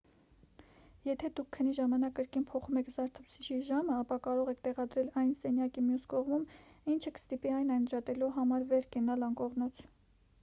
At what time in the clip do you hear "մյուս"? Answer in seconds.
5.89-6.07